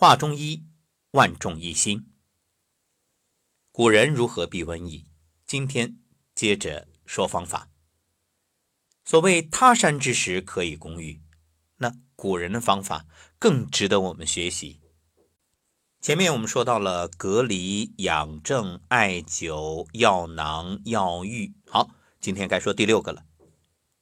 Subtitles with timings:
[0.00, 0.64] 话中医，
[1.10, 2.06] 万众一心。
[3.72, 5.10] 古人如何避瘟疫？
[5.44, 5.98] 今天
[6.36, 7.68] 接着说方法。
[9.04, 11.20] 所谓他山之石，可以攻玉。
[11.78, 13.06] 那古人的方法
[13.40, 14.80] 更值得我们学习。
[16.00, 21.56] 前面我们说到了隔离、养正、艾灸、药囊、药浴。
[21.66, 21.90] 好，
[22.20, 23.26] 今天该说第六个了。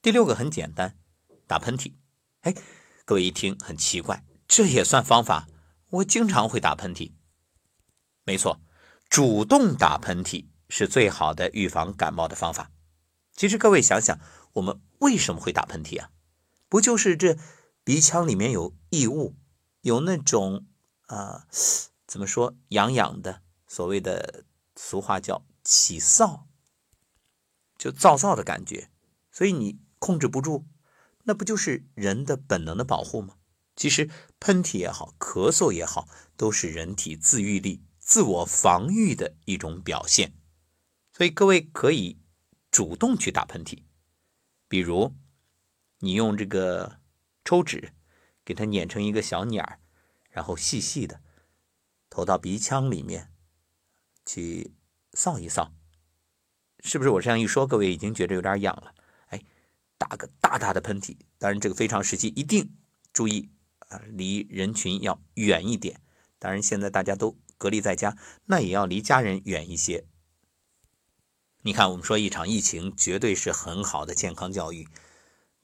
[0.00, 0.98] 第六个很简单，
[1.46, 1.92] 打喷嚏。
[2.40, 2.54] 哎，
[3.04, 5.48] 各位一听很奇怪，这也算方法？
[5.92, 7.12] 我经常会打喷嚏，
[8.24, 8.62] 没错，
[9.10, 12.70] 主动打喷嚏是最好的预防感冒的方法。
[13.36, 14.18] 其实各位想想，
[14.54, 16.10] 我们为什么会打喷嚏啊？
[16.70, 17.36] 不就是这
[17.84, 19.36] 鼻腔里面有异物，
[19.82, 20.66] 有那种
[21.08, 21.46] 啊，
[22.06, 26.44] 怎么说痒痒的，所谓的俗话叫起臊，
[27.76, 28.88] 就燥燥的感觉，
[29.30, 30.64] 所以你控制不住，
[31.24, 33.34] 那不就是人的本能的保护吗？
[33.82, 40.34] 其实喷嚏也好，咳嗽也好，都是人体自愈力、自我防御的一种表现。
[41.12, 42.20] 所以各位可以
[42.70, 43.82] 主动去打喷嚏，
[44.68, 45.16] 比如
[45.98, 47.00] 你用这个
[47.44, 47.92] 抽纸
[48.44, 49.80] 给它碾成一个小捻儿，
[50.30, 51.20] 然后细细的
[52.08, 53.32] 投到鼻腔里面
[54.24, 54.76] 去
[55.12, 55.72] 扫一扫，
[56.84, 57.10] 是不是？
[57.10, 58.94] 我这样一说，各位已经觉得有点痒了。
[59.30, 59.42] 哎，
[59.98, 62.76] 打个大大的喷嚏，当然这个非常实际，一定
[63.12, 63.50] 注意。
[64.08, 66.00] 离人群要远一点，
[66.38, 70.06] 当然现在大家都隔离在家，那也要离家人远一些。
[71.62, 74.88] 你看，我们说一场疫情绝对是很好的健康教育，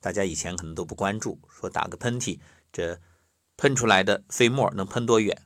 [0.00, 2.38] 大家以前可能都不关注，说打个喷嚏，
[2.70, 3.00] 这
[3.56, 5.42] 喷出来的飞沫能喷多远？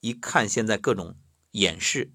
[0.00, 1.16] 一看现在各种
[1.52, 2.12] 演示，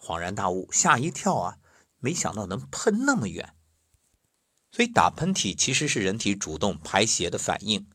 [0.00, 1.58] 恍然大悟，吓一跳啊！
[2.00, 3.54] 没想到能喷那么远。
[4.70, 7.88] 所以打喷嚏其实是人体主动排邪的反应。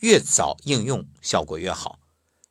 [0.00, 2.00] 越早应用效果越好，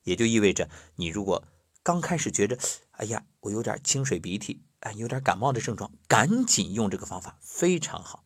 [0.03, 1.43] 也就意味着你如果
[1.83, 2.57] 刚开始觉着，
[2.91, 8.23] 哎呀，我有点清水鼻涕，哎，有点感冒的症状，赶紧用这个方法非常好。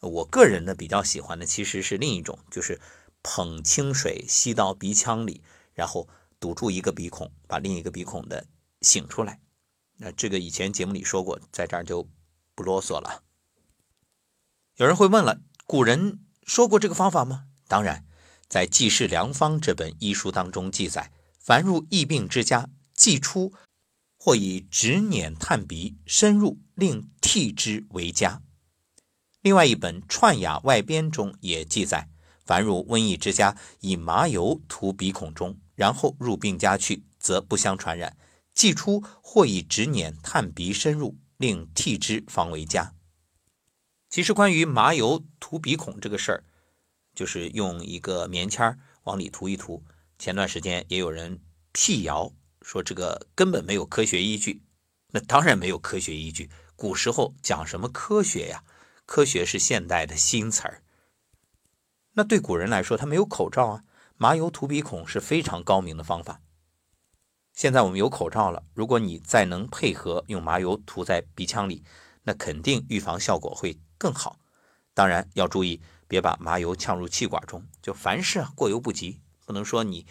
[0.00, 2.80] 我个人呢比较喜欢的其实是另一种，就是
[3.22, 5.42] 捧清水吸到鼻腔里，
[5.74, 6.08] 然后
[6.38, 8.46] 堵住一个鼻孔，把另一个鼻孔的
[8.80, 9.40] 擤出来。
[9.96, 12.08] 那这个以前节目里说过，在这儿就
[12.54, 13.22] 不啰嗦了。
[14.76, 17.46] 有人会问了，古人说过这个方法吗？
[17.66, 18.04] 当然。
[18.48, 23.52] 在《济世良方》这本医书当中记载，凡入疫病之家，既出，
[24.16, 28.40] 或以指捻探鼻，深入令涕之为佳。
[29.42, 32.08] 另外一本《串雅外编》中也记载，
[32.46, 38.16] 凡入瘟疫之家，以麻油涂鼻孔中，然后入病家去，则不相传染。
[38.54, 42.94] 既出，或以指捻探鼻，深入令涕之方为佳。
[44.08, 46.44] 其实关于麻油涂鼻孔这个事儿。
[47.18, 49.82] 就是用一个棉签往里涂一涂。
[50.20, 51.40] 前段时间也有人
[51.72, 54.62] 辟谣说这个根本没有科学依据，
[55.10, 56.48] 那当然没有科学依据。
[56.76, 58.62] 古时候讲什么科学呀？
[59.04, 60.84] 科学是现代的新词儿。
[62.12, 63.84] 那对古人来说，他没有口罩啊，
[64.16, 66.40] 麻油涂鼻孔是非常高明的方法。
[67.52, 71.82] 现在我们有口罩了，如果你再能配合用麻油涂在鼻腔里，
[72.22, 74.38] 那肯定预防效果会更好。
[74.94, 75.82] 当然要注意。
[76.08, 80.06] 别把麻油呛入气管中，就凡事啊过犹不及，不能说你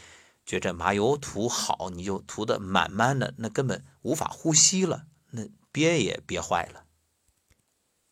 [0.45, 6.85] 觉着麻油涂好，你就涂得满满的，那根本无法呼吸了，那憋也憋坏了。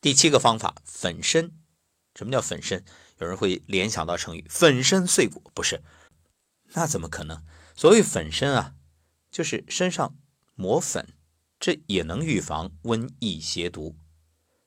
[0.01, 1.53] 第七个方法，粉身。
[2.15, 2.83] 什么叫粉身？
[3.19, 5.81] 有人会联想到成语“粉身碎骨”，不是？
[6.73, 7.43] 那怎么可能？
[7.75, 8.75] 所谓粉身啊，
[9.31, 10.17] 就是身上
[10.53, 11.13] 抹粉，
[11.59, 13.95] 这也能预防瘟疫邪毒。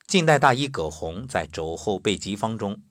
[0.07, 2.83] 近代大医葛洪在《肘后备急方》中。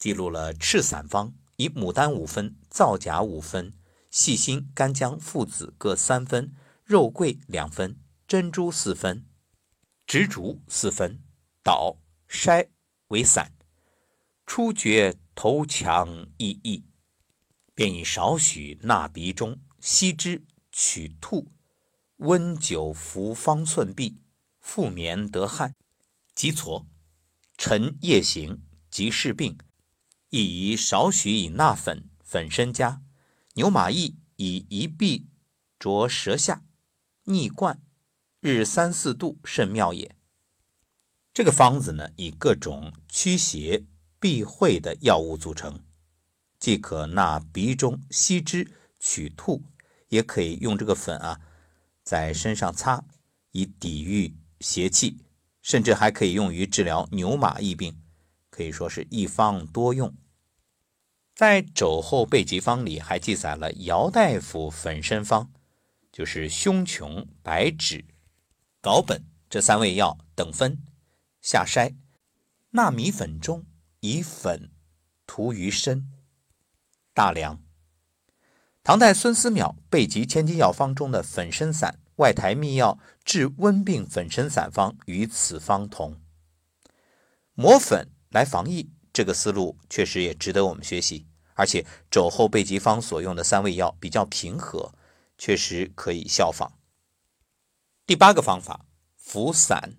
[0.00, 3.74] 记录了赤散方，以牡丹五分、皂荚五分、
[4.10, 9.26] 细辛、干姜、附子各三分、肉桂两分、珍珠四分、
[10.06, 11.20] 植竹四分，
[11.62, 12.68] 捣筛
[13.08, 13.52] 为散，
[14.46, 16.86] 初觉头强易易，
[17.74, 21.52] 便以少许纳鼻中，吸之取吐，
[22.16, 24.22] 温酒服方寸闭，
[24.60, 25.74] 复眠得汗，
[26.34, 26.86] 即痤。
[27.58, 29.58] 晨夜行，即是病。
[30.30, 33.02] 亦宜少许以纳粉粉身加
[33.54, 35.26] 牛马益以一臂
[35.78, 36.64] 着舌下
[37.24, 37.82] 逆灌
[38.40, 40.16] 日三四度甚妙也。
[41.32, 43.84] 这个方子呢，以各种驱邪
[44.18, 45.84] 避秽的药物组成，
[46.58, 49.62] 既可纳鼻中吸之取吐，
[50.08, 51.40] 也可以用这个粉啊
[52.02, 53.04] 在身上擦，
[53.52, 55.24] 以抵御邪气，
[55.62, 58.00] 甚至还可以用于治疗牛马疫病，
[58.60, 60.14] 可以说是一方多用。
[61.34, 65.50] 在《肘后备急方》里还记载了姚大夫粉参方，
[66.12, 68.04] 就是胸琼、白芷、
[68.82, 70.82] 藁本这三味药等分，
[71.40, 71.94] 下筛，
[72.72, 73.64] 纳米粉中，
[74.00, 74.70] 以粉
[75.26, 76.12] 涂于身，
[77.14, 77.62] 大凉。
[78.82, 86.20] 唐代孙思邈《备急千金药方》中的粉参散，外台秘药治温病粉参散方与此方同。
[87.54, 91.26] 磨粉来防疫，这个思路确实也值得我们学习。
[91.54, 94.94] 而且肘后备急方所用的三味药比较平和，
[95.36, 96.72] 确实可以效仿。
[98.06, 98.86] 第八个方法，
[99.16, 99.98] 服散。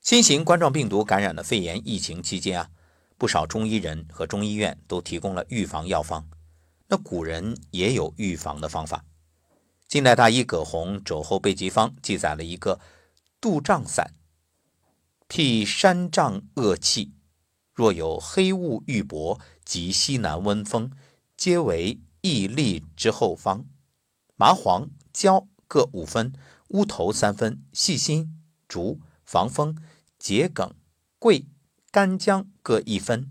[0.00, 2.70] 新型冠状病毒感染的肺炎疫情期间啊，
[3.16, 6.28] 不少中医人和中医院都提供了预防药方。
[6.88, 9.04] 那古人也有预防的方法。
[9.86, 12.80] 近代大医葛洪《肘后备急方》记载了一个
[13.40, 14.12] 杜胀散，
[15.32, 17.12] 辟山瘴恶气，
[17.72, 20.90] 若有黑雾郁薄及西南温风，
[21.36, 23.64] 皆为益痢之后方。
[24.34, 26.32] 麻黄、焦各五分，
[26.70, 29.76] 乌头三分，细辛、竹、防风、
[30.18, 30.74] 桔梗、
[31.20, 31.46] 桂、
[31.92, 33.30] 干姜各一分，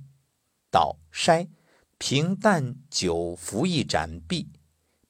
[0.71, 1.49] 捣筛。
[1.97, 4.47] 平淡酒服一盏毕，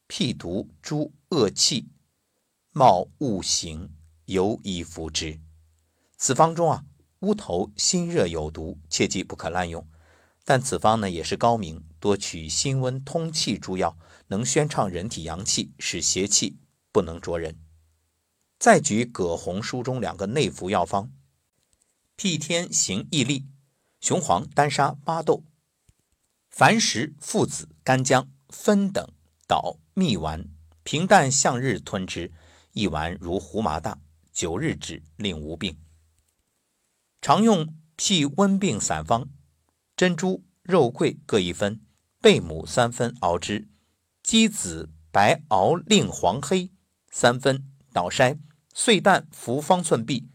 [0.07, 1.87] 辟毒诸恶气，
[2.71, 3.91] 冒物行，
[4.25, 5.39] 尤宜服之。
[6.21, 6.83] 此方中啊，
[7.21, 9.87] 乌头辛热有毒，切记不可滥用。
[10.43, 16.57] 但此方呢也是高明，多取辛温通气诸药，能宣畅人体阳气，使邪气
[16.91, 17.57] 不能着人。
[18.59, 21.09] 再举葛洪书中两个内服药方：
[22.17, 23.47] 辟天行益力，
[24.01, 25.45] 雄黄、丹砂、巴豆。
[26.53, 29.07] 矾石、附子、干姜分等
[29.47, 30.49] 捣蜜丸，
[30.83, 32.33] 平淡向日吞之。
[32.73, 34.01] 一丸如胡麻大，
[34.33, 35.77] 九日止，令无病。
[37.21, 39.27] 常用辟温病散方：
[39.95, 41.81] 珍珠、肉桂各一分，
[42.21, 43.67] 贝母三分，熬之。
[44.23, 46.71] 鸡子、白熬令黄黑
[47.09, 48.39] 三分，捣筛，
[48.73, 50.25] 碎蛋服方寸匕。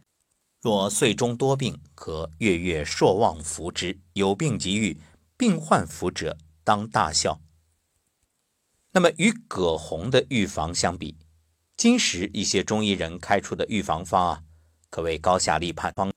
[0.60, 4.00] 若岁中多病，可月月朔望服之。
[4.12, 4.98] 有病即愈。
[5.36, 7.40] 病患服者当大笑。
[8.92, 11.16] 那么与葛洪的预防相比，
[11.76, 14.42] 今时一些中医人开出的预防方啊，
[14.90, 15.92] 可谓高下立判。
[15.94, 16.12] 方，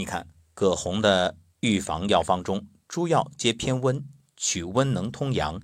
[0.00, 4.02] 你看葛洪的预防药方中，诸药皆偏温，
[4.34, 5.60] 取温能通阳，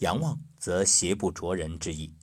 [0.00, 2.14] 阳旺则邪不着人之意。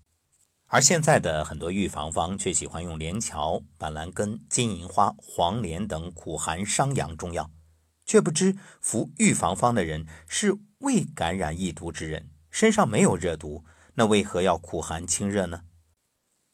[0.67, 7.49] 而现在的很多预防方却喜欢用连翘、板蓝根、金银花、黄连等苦寒伤阳中药。
[8.05, 13.65] 却不知服预防方的人是未感染疫毒之人，身上没有热毒，
[13.95, 15.63] 那为何要苦寒清热呢？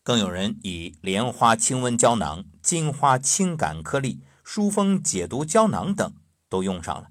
[0.04, 6.16] 更有人以莲花清温胶囊、金花清感颗粒、疏风解毒胶囊等
[6.48, 7.10] 都用上了，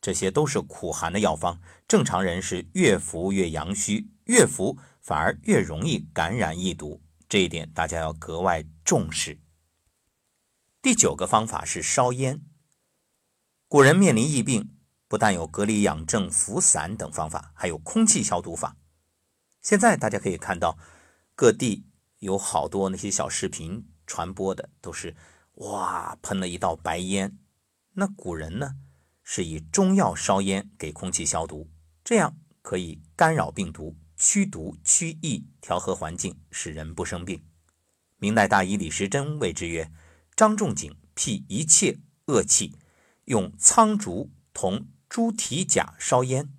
[0.00, 1.60] 这些都是苦寒的药方。
[1.88, 9.40] 正常人是越服越阳虚，越服反而越容易感染疫毒，这一点大家要格外重视。
[10.80, 12.40] 第九个方法是烧烟。
[13.66, 14.70] 古人面临疫病，
[15.08, 18.76] 不但有隔离养正、服散等方法，还有空气消毒法。
[19.60, 20.78] 现在大家可以看到，
[21.34, 21.84] 各地
[22.20, 25.16] 有好多那些小视频传播的，都是
[25.58, 27.38] 哇喷了一道白烟。
[27.94, 28.76] 那古人呢，
[29.22, 31.70] 是以中药烧烟给空气消毒，
[32.04, 37.44] 这样可以干扰病毒、驱毒、驱疫、调和环境，使人不生病。
[38.18, 39.90] 明代大医李时珍谓之曰
[40.36, 42.76] ：“张仲景辟一切恶气。”
[43.28, 46.50] 用苍竹同猪蹄甲烧烟，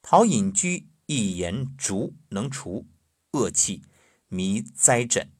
[0.00, 2.86] 陶隐居一言竹能除
[3.32, 3.82] 恶气、
[4.28, 5.32] 迷灾疹，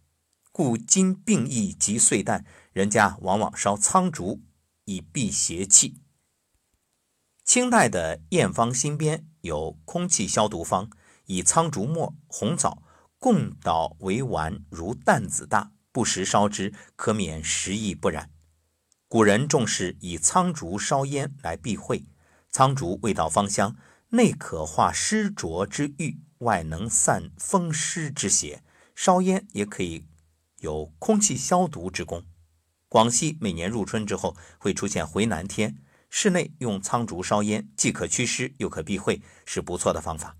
[0.51, 4.43] 故今病疫及岁旦，人家往往烧苍竹
[4.85, 6.01] 以避邪气。
[7.45, 10.89] 清代的《验方新编》有空气消毒方，
[11.27, 12.83] 以苍竹末、红枣
[13.19, 18.31] 共捣为丸，如担子大，不时烧之，可免食疫不染。
[19.09, 22.07] 古人重视以苍竹烧烟来避讳，
[22.51, 23.77] 苍竹味道芳香，
[24.11, 28.63] 内可化湿浊之郁，外能散风湿之邪，
[28.95, 30.07] 烧烟也可以
[30.61, 32.25] 有空气消毒之功。
[32.93, 35.79] 广西每年入春之后会出现回南天，
[36.11, 40.37] 室内用苍竹烧烟，既可祛湿又可避讳，是不错的方法。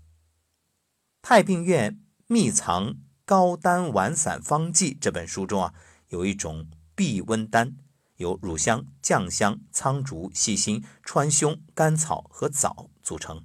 [1.23, 5.73] 太病院秘藏高丹丸散方剂这本书中啊，
[6.09, 7.75] 有一种避温丹。
[8.17, 13.43] 由乳香、酱香、苍竹、细辛、川芎、甘草和枣组成，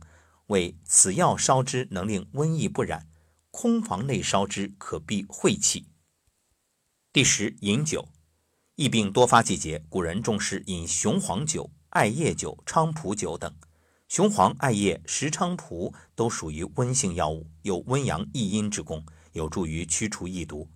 [0.49, 3.09] 为此药烧之能令瘟疫不染，
[3.51, 5.87] 空房内烧之可避晦气。
[7.11, 8.07] 第十，饮酒，
[8.79, 13.53] 疫病多发季节，古人重视饮雄黄酒、艾叶酒、菖蒲酒等。
[14.07, 20.63] 雄黄、艾叶、石菖蒲都属于温性药物，有温阳益阴之功，有助于驱除疫毒。《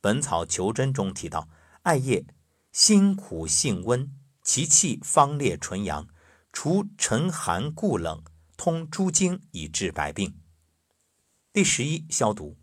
[0.00, 1.48] 本草求真》中提到，
[1.82, 2.24] 艾叶
[2.70, 4.08] 辛苦性温，
[4.44, 6.06] 其气方烈纯阳，
[6.52, 8.22] 除沉寒固冷，
[8.56, 10.38] 通诸经，以治百病。
[11.52, 12.56] 第十一，消毒。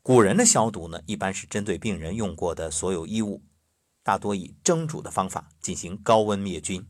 [0.00, 3.42] 古人的消毒呢，一般是针对病人用过的所有衣物，
[4.04, 6.86] 大多以蒸煮的方法进行高温灭菌。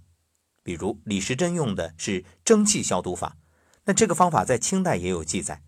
[0.62, 3.38] 比如李时珍用的是蒸汽消毒法，
[3.84, 5.62] 那这个方法在清代也有记载。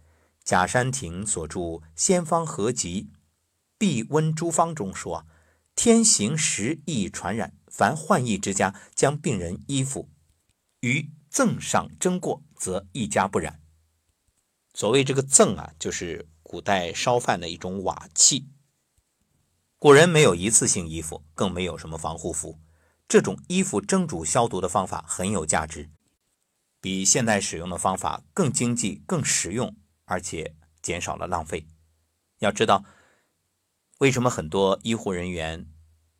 [0.45, 1.61] 贾山亭所著
[1.95, 3.11] 《仙方合集·
[3.79, 5.26] 避温诸方》中说
[5.75, 10.09] ：“天行时易传染，凡患疫之家，将病人衣服
[10.81, 13.61] 于甑上蒸过，则一家不染。”
[14.73, 18.49] 所谓这个甑啊，就是古代烧饭的一种瓦器。
[19.78, 22.59] 古人没有一次性衣服，更没有什么防护服。
[23.06, 25.90] 这种衣服蒸煮消毒的方法很有价值，
[26.80, 31.66] 比现代使用的方法更经济、更实用，而且减少了浪费。
[32.38, 32.87] 要知道，
[33.99, 35.68] 为什么很多医护人员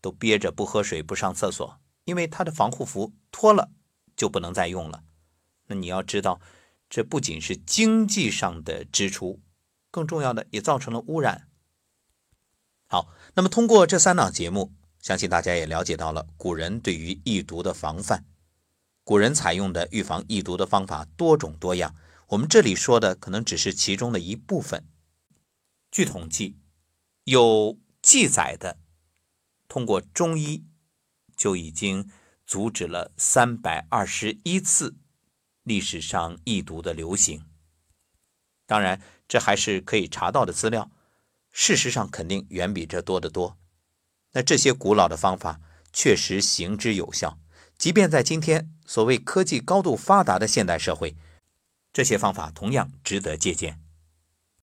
[0.02, 1.80] 都憋着不喝水、不上厕所？
[2.04, 3.70] 因为他的防护服脱了
[4.14, 5.02] 就不能再用了。
[5.68, 6.40] 那你要知道，
[6.90, 9.40] 这不仅是经济上的支出，
[9.90, 11.48] 更重要的也造成了污染。
[12.88, 14.73] 好，那么通过这三档节目。
[14.99, 18.25] 相信大家也了解到了古人对于疫毒的防范。
[19.05, 21.95] 古人采用的预防疫毒的方法多种多样，
[22.31, 24.85] 我们这里说的可能只是其中的一部分。
[25.93, 26.57] 据统计，
[27.23, 28.78] 有记载的
[29.69, 30.64] 通过中医
[31.37, 32.11] 就已经
[32.45, 34.97] 阻止了三百二十一次
[35.62, 37.45] 历史上疫毒的流行。
[38.66, 40.90] 当然，这还是可以查到的资料，
[41.58, 43.56] 事实上肯定远比这多得多。
[44.32, 45.58] 那这些古老的方法
[45.90, 47.38] 确实行之有效，
[47.78, 51.16] 即便在今天所谓科技高度发达的现代社会，
[51.94, 53.80] 这些方法同样值得借鉴。